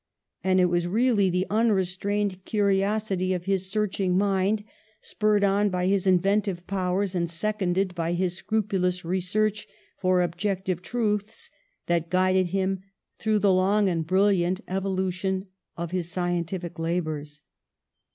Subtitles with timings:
[0.43, 4.63] And it was really the unrestrained curiosity of his searching mind,
[4.99, 9.67] spurred on by his inventive powers, and seconded by his scrupulous re search
[9.99, 11.51] for objective truths,
[11.85, 12.81] that guided him
[13.19, 15.45] through the long and brilliant evolution
[15.77, 17.43] of his scientific labours.